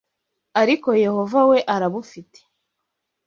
Ariko 0.61 0.89
Yehova 1.03 1.39
we 1.49 1.59
arabufite 1.75 2.39